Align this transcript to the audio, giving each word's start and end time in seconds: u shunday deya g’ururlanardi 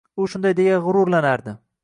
u 0.21 0.25
shunday 0.33 0.55
deya 0.59 0.79
g’ururlanardi 0.87 1.57